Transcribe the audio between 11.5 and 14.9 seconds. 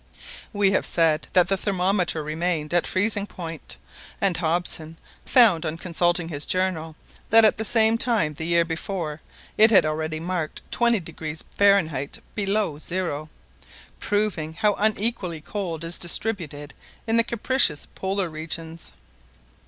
Fahrenheit below zero, proving how